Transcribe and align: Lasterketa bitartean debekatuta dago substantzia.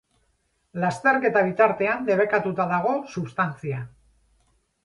Lasterketa 0.83 1.43
bitartean 1.49 2.09
debekatuta 2.09 2.65
dago 2.75 2.97
substantzia. 3.17 3.87